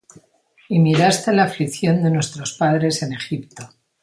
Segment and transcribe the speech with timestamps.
[0.67, 3.69] Y miraste la aflicción de nuestos padres en Egipto,